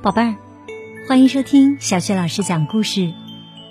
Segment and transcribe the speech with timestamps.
[0.00, 0.36] 宝贝儿，
[1.08, 3.12] 欢迎收听小雪老师讲故事，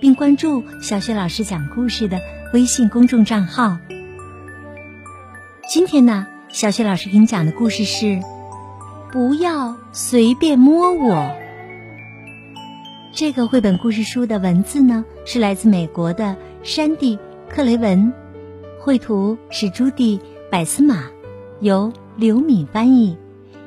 [0.01, 2.20] 并关注小雪老师讲故事的
[2.53, 3.77] 微信公众账号。
[5.70, 8.20] 今天呢，小雪老师给你讲的故事是：
[9.09, 11.34] 不要随便摸我。
[13.13, 17.16] 这个绘本故事书的文字呢，是来自美国的山地·
[17.49, 18.12] 克雷文，
[18.81, 20.20] 绘图是朱迪·
[20.52, 21.05] 百斯马，
[21.62, 23.17] 由刘敏翻译，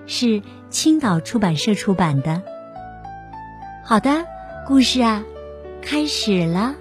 [0.07, 2.43] 是青岛出版社出版的。
[3.91, 4.25] 好的，
[4.69, 5.21] 故事啊，
[5.83, 6.77] 开始了。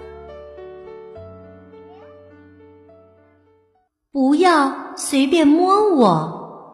[4.12, 6.72] 不要随便摸我。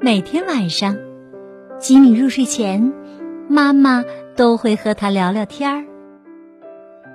[0.00, 0.96] 每天晚上，
[1.80, 2.92] 吉米入睡前，
[3.48, 4.04] 妈妈
[4.36, 5.84] 都会和他聊聊天儿。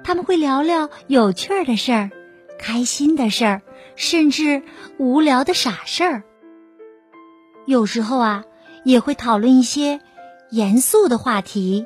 [0.04, 2.12] 他们会聊聊有趣儿的事儿、
[2.60, 3.62] 开心的事儿，
[3.96, 4.62] 甚至
[4.98, 6.24] 无聊的傻事儿。
[7.68, 8.46] 有时候啊，
[8.86, 10.00] 也会讨论一些
[10.52, 11.86] 严肃的话题。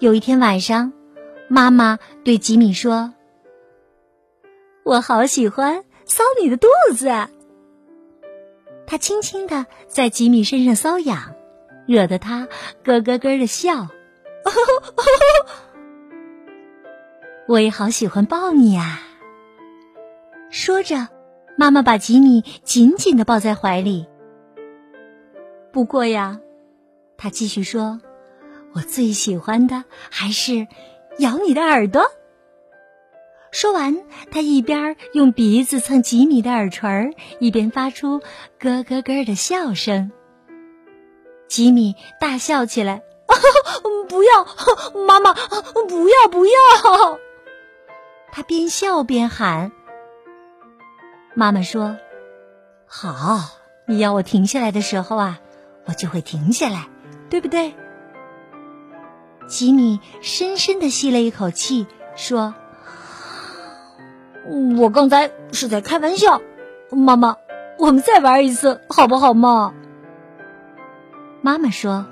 [0.00, 0.92] 有一天晚上，
[1.46, 3.14] 妈妈对吉米说
[4.82, 7.06] ：“我好喜欢搔你的肚子。”
[8.88, 11.36] 他轻轻的在吉米身上搔痒，
[11.86, 12.48] 惹得他
[12.82, 13.86] 咯咯咯的笑。
[17.46, 18.98] 我也好喜欢抱你呀。
[20.50, 21.06] 说着。
[21.62, 24.08] 妈妈把吉米紧紧的抱在怀里。
[25.72, 26.40] 不过呀，
[27.16, 28.00] 他继续说
[28.74, 30.66] ：“我最喜欢的还是
[31.20, 32.02] 咬你的耳朵。”
[33.52, 33.96] 说完，
[34.32, 38.18] 他一边用鼻子蹭吉米的耳垂，一边发出
[38.58, 40.10] 咯咯咯的笑声。
[41.46, 43.04] 吉米大笑起来
[44.08, 44.44] ：“不要，
[45.06, 45.32] 妈妈，
[45.88, 47.20] 不要，不要！”
[48.32, 49.70] 他边笑边喊。
[51.34, 51.96] 妈妈说
[52.86, 55.40] ：“好，你要我停下来的时候啊，
[55.86, 56.88] 我就会停下来，
[57.30, 57.74] 对不对？”
[59.48, 62.54] 吉米深深的吸了一口气，说
[64.78, 66.42] ：“我刚才是在开玩笑，
[66.90, 67.36] 妈妈，
[67.78, 69.74] 我们再玩一次好不好嘛？”
[71.40, 72.06] 妈妈说：“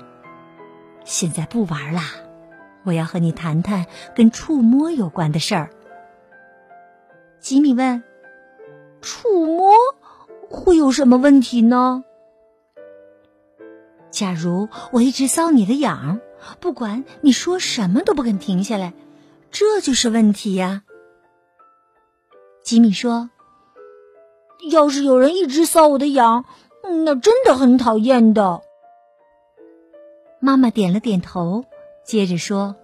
[1.05, 2.03] 现在不玩啦，
[2.83, 5.69] 我要和你谈谈跟触摸有关的事儿。”
[7.39, 8.03] 吉米问。
[9.01, 9.73] 触摸
[10.49, 12.03] 会有什么问题呢？
[14.11, 16.19] 假如我一直搔你的痒，
[16.59, 18.93] 不管你说什么都不肯停下来，
[19.51, 20.83] 这就是问题呀。
[22.61, 23.29] 吉米说
[24.69, 26.45] ：“要是有人一直搔我的痒，
[27.05, 28.61] 那真的很讨厌的。”
[30.39, 31.65] 妈妈点了点头，
[32.03, 32.75] 接着说：“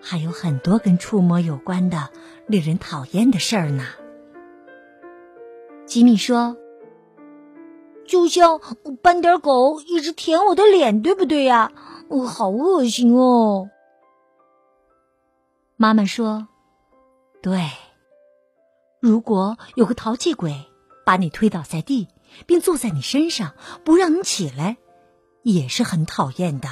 [0.00, 2.10] 还有很多跟触摸有关的
[2.46, 3.84] 令人讨厌的事儿呢。”
[5.86, 6.56] 吉米说
[8.06, 8.60] ：“就像
[9.00, 11.72] 斑点狗一直舔我的脸，对不对呀？
[12.08, 13.70] 我好恶心哦。”
[15.78, 16.48] 妈妈说
[17.40, 17.70] ：“对，
[19.00, 20.66] 如果有个淘气鬼
[21.04, 22.08] 把你推倒在地，
[22.46, 23.54] 并坐在你身上
[23.84, 24.76] 不让你起来，
[25.42, 26.68] 也是很讨厌的。”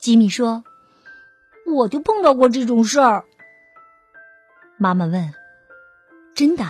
[0.00, 0.64] 吉米说
[1.70, 3.24] ：“我就碰到过这种事儿。”
[4.78, 5.34] 妈妈问
[6.34, 6.64] ：“真的？”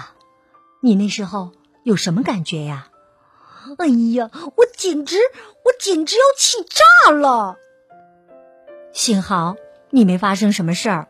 [0.80, 1.52] 你那时候
[1.84, 2.88] 有什么感觉呀？
[3.78, 5.16] 哎呀，我简直，
[5.64, 7.58] 我简直要气炸了！
[8.92, 9.56] 幸好
[9.90, 11.06] 你没发生什么事儿。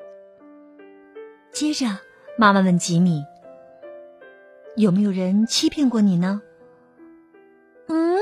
[1.53, 1.87] 接着，
[2.37, 3.25] 妈妈问吉米
[4.77, 6.43] ：“有没有人欺骗过你呢？”
[7.87, 8.19] 嗯，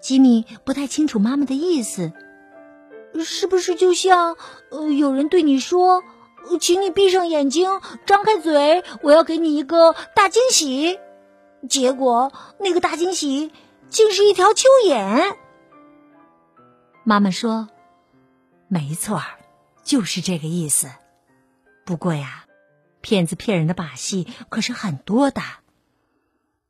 [0.00, 2.12] 吉米不太清楚妈妈的意思，
[3.22, 4.36] 是不是就像
[4.70, 6.02] 呃，有人对你说？
[6.60, 10.98] 请你闭上眼睛，张开嘴，我要给你一个大惊喜。
[11.68, 13.50] 结果那个大惊喜
[13.88, 15.36] 竟是一条蚯蚓。
[17.02, 17.68] 妈妈说
[18.68, 19.22] ：“没错
[19.82, 20.90] 就是这个意思。
[21.84, 22.44] 不过呀，
[23.00, 25.42] 骗子骗人的把戏可是很多的。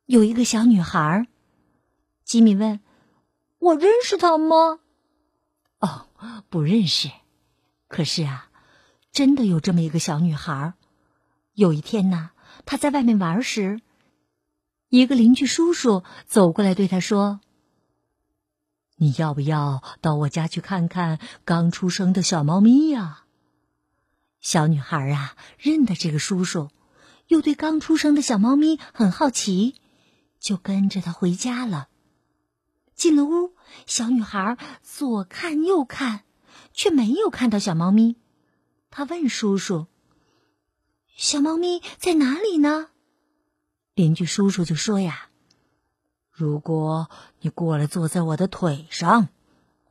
[0.05, 1.27] 有一个小女孩，
[2.23, 2.79] 吉米问
[3.59, 4.79] ：‘我认识她吗？’
[5.79, 6.07] 哦，
[6.49, 7.09] 不认识。
[7.87, 8.49] 可是啊。”
[9.15, 10.73] 真的有这么一个小女孩。
[11.53, 12.31] 有一天呢，
[12.65, 13.79] 她在外面玩时，
[14.89, 17.39] 一个邻居叔叔走过来对她说
[18.99, 23.23] ：“你要不要到我家去看看刚出生的小猫咪呀？”
[24.41, 26.69] 小女孩啊，认得这个叔叔，
[27.27, 29.75] 又对刚出生的小猫咪很好奇，
[30.41, 31.87] 就跟着他回家了。
[32.93, 33.53] 进了屋，
[33.85, 36.25] 小女孩左看右看，
[36.73, 38.17] 却没有看到小猫咪。
[38.97, 39.87] 他问叔叔
[41.17, 42.91] ：“小猫咪在哪里呢？”
[43.93, 45.27] 邻居叔叔就说呀
[46.31, 47.09] ：“如果
[47.41, 49.27] 你过来坐在我的腿上，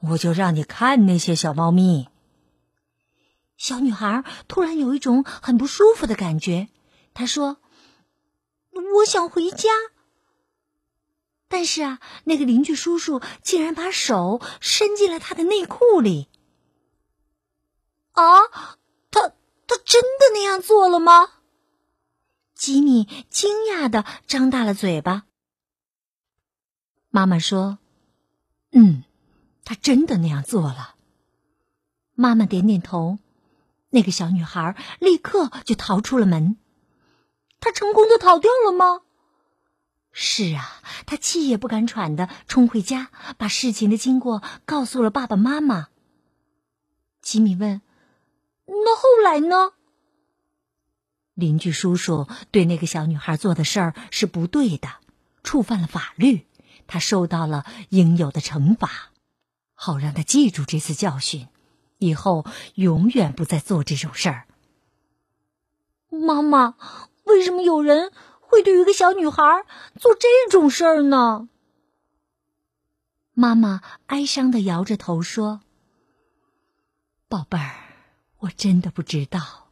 [0.00, 2.08] 我就让你看那些小猫咪。”
[3.58, 6.70] 小女孩突然有一种很不舒服的感觉，
[7.12, 7.58] 她说
[8.96, 9.68] ：“我想回家。”
[11.48, 16.30] 但是啊，那个邻居叔叔竟然把手伸进了她的内裤里。
[18.12, 18.78] 啊，
[19.74, 21.30] 他真的那样做了吗？
[22.54, 25.24] 吉米惊讶的张大了嘴巴。
[27.10, 27.78] 妈妈说
[28.70, 29.02] ：“嗯，
[29.64, 30.94] 他真的那样做了。”
[32.14, 33.18] 妈妈点点头。
[33.90, 36.56] 那个小女孩立刻就逃出了门。
[37.58, 39.00] 她成功的逃掉了吗？
[40.12, 45.88] 是啊，她气也不敢喘的冲回家，把事情的经过告诉了爸爸妈妈。
[47.20, 47.82] 吉米问
[48.66, 49.72] ：“那后来呢？”
[51.34, 54.88] 邻居叔叔对那个小女孩做的事儿是不对的，
[55.42, 56.46] 触犯了法律，
[56.86, 59.10] 他受到了应有的惩罚，
[59.74, 61.48] 好让他记住这次教训，
[61.98, 64.46] 以后永远不再做这种事儿。
[66.08, 66.76] 妈妈，
[67.24, 69.42] 为什么有人会对一个小女孩
[69.98, 71.48] 做这种事儿呢？
[73.32, 75.62] 妈妈哀伤的摇着头说
[77.28, 77.74] ：“宝贝儿，
[78.44, 79.62] 我真的不知道。”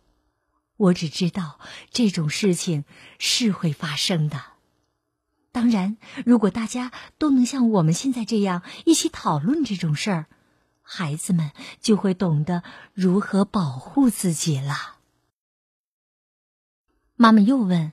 [0.76, 1.60] 我只知道
[1.90, 2.84] 这种事情
[3.18, 4.42] 是会发生的。
[5.52, 5.96] 当然，
[6.26, 10.26] 如果大家都能像我们现在这样一起讨论这种事儿，
[10.80, 12.64] 孩子们就会懂得
[12.94, 14.96] 如何保护自己了。
[17.14, 17.92] 妈妈又问：“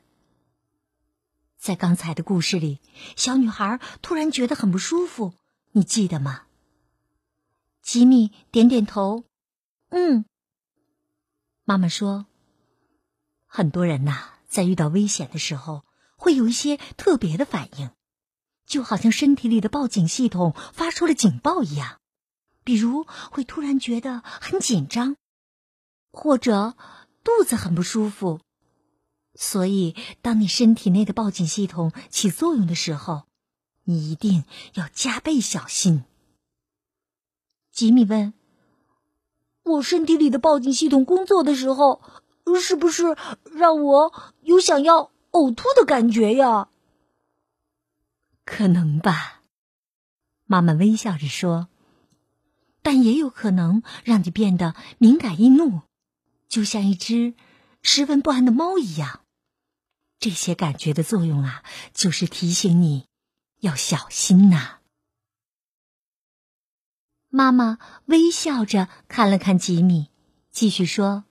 [1.59, 2.79] 在刚才的故事里，
[3.15, 5.35] 小女孩突然觉得很不舒服，
[5.73, 6.43] 你记得吗？”
[7.83, 9.25] 吉米点点头
[9.89, 10.25] ：“嗯。”
[11.69, 12.25] 妈妈说。
[13.45, 15.85] 很多人呐，在遇到危险的时候，
[16.17, 17.91] 会有一些特别的反应，
[18.65, 21.99] 就好像身体里的报警系统发出了警报一样。
[22.63, 25.15] 比如会突然觉得很紧张，
[26.11, 26.75] 或者
[27.23, 28.41] 肚子很不舒服。
[29.35, 33.27] 所以，当你身体内的报警系统起作用的时候，
[33.83, 34.43] 你一定
[34.73, 36.03] 要加倍小心。
[37.71, 38.33] 吉米问
[39.69, 42.01] ：“我身体里的报警系统工作的时候？”
[42.59, 43.15] 是不是
[43.53, 44.11] 让我
[44.41, 46.69] 有想要呕吐的感觉呀？
[48.43, 49.43] 可能吧，
[50.47, 51.67] 妈妈微笑着说。
[52.81, 55.81] 但也有可能让你变得敏感易怒，
[56.47, 57.35] 就像一只
[57.83, 59.19] 十分不安的猫一样。
[60.17, 61.63] 这些感觉的作用啊，
[61.93, 63.05] 就是提醒你
[63.59, 64.78] 要小心呐。
[67.31, 70.07] 妈妈微笑着看了看吉米，
[70.49, 71.25] 继续说。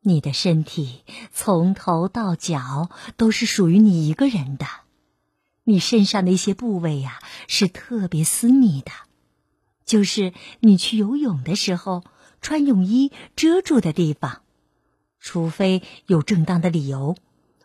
[0.00, 4.66] 你的身体从头到脚都是属于你一个人的，
[5.62, 8.90] 你身上的一些部位呀是特别私密的，
[9.86, 12.02] 就是你去游泳的时候
[12.40, 14.42] 穿泳衣遮住的地方，
[15.20, 17.16] 除非有正当的理由，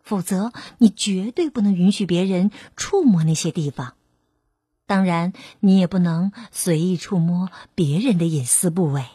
[0.04, 3.96] 否则你绝对不能允许别人触摸那些地方。
[4.90, 9.06] 当然，你也不能随意触摸别人的隐私部位。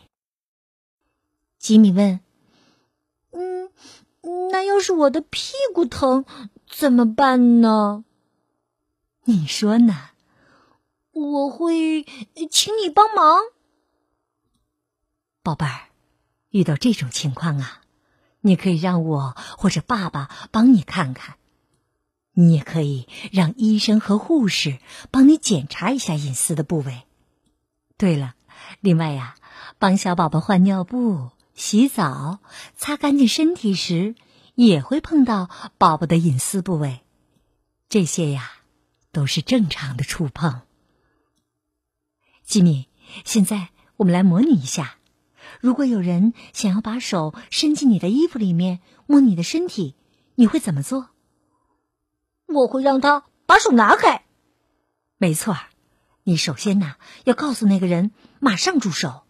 [1.58, 2.20] 吉米问。
[3.32, 3.70] 嗯
[4.52, 6.24] 那要是我的屁股疼
[6.68, 8.04] 怎么办呢？
[9.24, 10.10] 你说呢？
[11.10, 12.04] 我会
[12.48, 13.40] 请你帮忙，
[15.42, 15.88] 宝贝儿。
[16.50, 17.80] 遇到这种情况啊，
[18.42, 21.36] 你可以让我或者爸爸帮你看看。
[22.34, 24.78] 你也可以让医生和护士
[25.10, 27.02] 帮你检查一下隐私的部位。
[27.96, 28.34] 对了，
[28.80, 29.36] 另外呀，
[29.78, 32.40] 帮小宝宝换尿布、洗澡、
[32.76, 34.14] 擦干净身体时。
[34.56, 37.00] 也会碰到宝宝的隐私部位，
[37.88, 38.52] 这些呀
[39.10, 40.60] 都是正常的触碰。
[42.44, 42.86] 吉米，
[43.24, 44.98] 现在我们来模拟一下：
[45.60, 49.96] 如果有人想要把手伸进你的衣服里面摸你的身体，
[50.36, 51.08] 你会怎么做？
[52.46, 54.24] 我会让他把手拿开。
[55.16, 55.56] 没错，
[56.22, 59.22] 你首先呐要告诉那个人马上住手。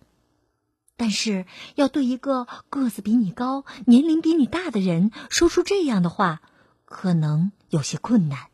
[0.97, 1.45] 但是
[1.75, 6.41] 要对一个个子比你高、年龄比你大的人说出这样的话，
[6.85, 8.47] 可能有些困难。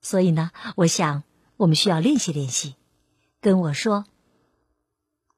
[0.00, 1.22] 所以呢，我想
[1.56, 2.74] 我们需要练习练习。
[3.40, 4.06] 跟我说：“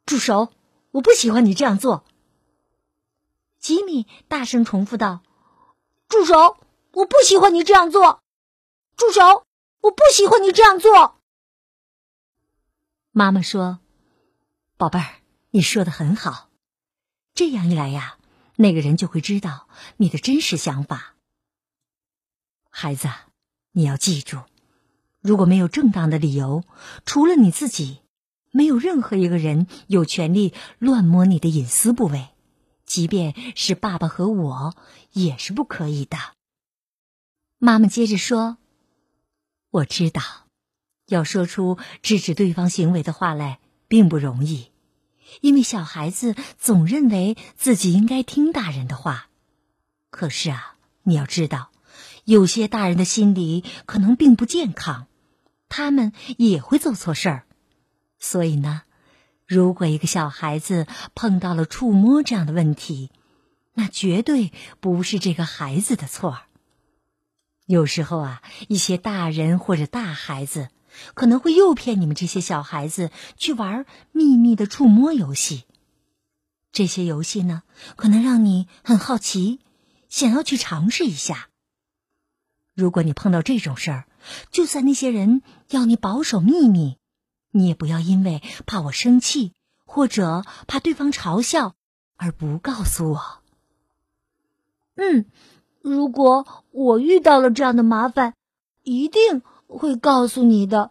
[0.07, 0.51] 住手！
[0.93, 2.05] 我不喜欢你这样做。”
[3.61, 5.21] 吉米大声重复道
[6.09, 6.57] ：“住手！
[6.99, 8.23] 我不喜欢你这样做。
[8.97, 9.45] 住手！
[9.81, 11.21] 我不喜欢你这样做。”
[13.13, 13.81] 妈妈说
[14.77, 15.07] ：“宝贝儿。”
[15.51, 16.51] 你说的很好，
[17.33, 18.19] 这样一来呀，
[18.57, 21.15] 那个人就会知道你的真实想法。
[22.69, 23.09] 孩子，
[23.73, 24.43] 你要记住，
[25.23, 26.65] 如果没有正当的理由，
[27.07, 28.03] 除了你自己，
[28.51, 32.29] 没有任何一个人有权利乱摸你的隐私部位，
[32.85, 34.77] 即便是爸爸和我，
[35.13, 36.19] 也是不可以的。
[37.61, 38.59] 妈妈接着说
[39.71, 40.23] ：“我知道，
[41.07, 44.71] 要说出制止对方行为的话来并不容易，
[45.41, 49.29] 因为小孩子总认为自己应该听大人的话。
[50.11, 51.73] 可是啊，你要知道，
[52.25, 55.09] 有些大人的心理可能并不健康，
[55.69, 57.45] 他们也会做错事儿。”
[58.21, 58.83] 所以呢，
[59.47, 60.87] 如果一个小孩子
[61.17, 63.11] 碰到了触摸这样的问题，
[63.75, 66.43] 那绝对不是这个孩子的错。
[67.69, 70.71] 有时候啊，一些大人或者大孩子
[71.13, 75.65] 可能会诱骗你们这些小孩子去玩秘密的触摸游戏。
[76.73, 79.61] 这些游戏呢，可能让你很好奇，
[80.09, 81.51] 想要去尝试一下。
[82.75, 84.09] 如果你碰到这种事儿，
[84.51, 86.97] 就算那些人要你保守秘密。
[87.51, 89.53] 你也不要因为怕我生气，
[89.85, 91.75] 或者怕对方嘲笑
[92.17, 93.43] 而不告诉我。
[94.95, 95.27] 嗯，
[95.89, 98.35] 如果我遇到了这样的麻烦，
[98.83, 100.91] 一定会告诉你的。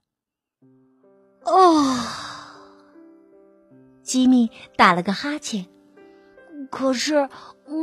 [1.44, 1.84] 哦，
[4.02, 5.68] 吉米打了个哈欠。
[6.70, 7.30] 可是，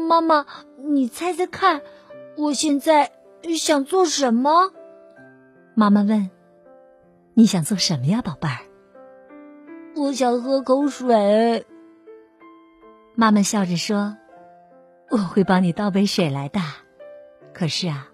[0.09, 1.83] 妈妈，你猜猜看，
[2.37, 3.13] 我现在
[3.57, 4.73] 想做什么？
[5.75, 6.31] 妈妈问。
[7.37, 8.59] 你想做什么呀，宝贝儿？
[9.97, 11.67] 我想喝口水。
[13.17, 14.17] 妈妈笑着说
[15.11, 16.61] ：“我会帮你倒杯水来的。
[17.55, 18.09] 可是啊，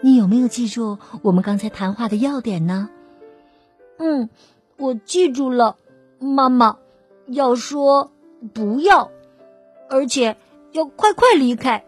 [0.00, 2.88] 你有没有记住我们刚才谈话的要点呢
[3.98, 4.28] ？”“嗯，
[4.78, 5.76] 我记住了。
[6.18, 6.78] 妈妈
[7.26, 8.10] 要说
[8.52, 9.10] 不要，
[9.88, 10.36] 而且
[10.72, 11.84] 要快快离开。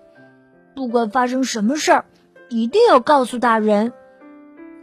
[0.76, 2.04] 不管发生什么事儿，
[2.48, 3.92] 一定要告诉大人。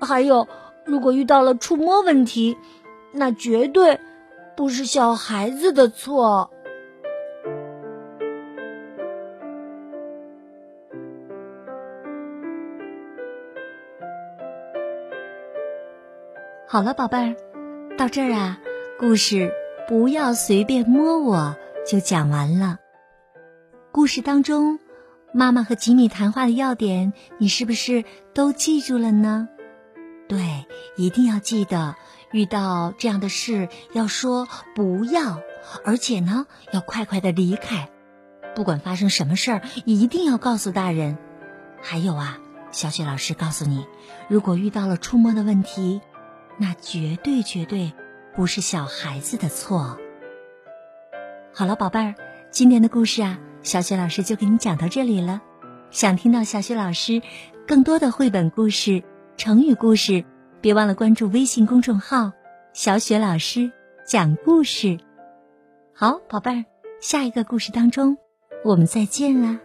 [0.01, 0.47] 还有。”
[0.85, 2.55] 如果遇到了触摸问题，
[3.11, 3.99] 那绝对
[4.55, 6.51] 不是小孩子的错。
[16.67, 17.35] 好了，宝贝儿，
[17.95, 18.57] 到这儿啊，
[18.99, 19.53] 故事
[19.87, 21.55] 不要随便摸我
[21.85, 22.79] 就讲完了。
[23.91, 24.79] 故事当中，
[25.31, 28.03] 妈妈和吉米谈话的要点，你是不是
[28.33, 29.47] 都记住了呢？
[30.27, 30.65] 对，
[30.97, 31.95] 一定要记得，
[32.31, 35.41] 遇到这样的事要说不要，
[35.85, 37.89] 而且呢，要快快的离开。
[38.55, 41.19] 不管发生什么事儿，一定要告诉大人。
[41.79, 42.39] 还有啊，
[42.71, 43.85] 小雪老师告诉你，
[44.29, 46.01] 如果遇到了触摸的问题，
[46.57, 47.93] 那绝对绝对
[48.35, 49.97] 不是小孩子的错。
[51.53, 52.15] 好了，宝贝儿，
[52.51, 55.41] 今天的故事啊，小雪老师就给你讲到这里了。
[55.91, 57.21] 想听到小雪老师
[57.67, 59.03] 更多的绘本故事。
[59.37, 60.23] 成语故事，
[60.61, 62.31] 别忘了关注微信公众号
[62.71, 63.71] “小雪老师
[64.07, 64.97] 讲故事”。
[65.93, 66.65] 好，宝贝儿，
[67.01, 68.17] 下一个故事当中，
[68.63, 69.59] 我们再见啦。